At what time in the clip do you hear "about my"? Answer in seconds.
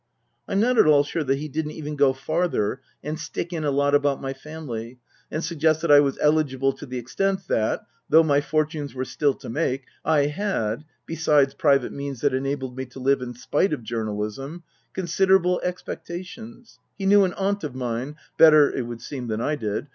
3.93-4.33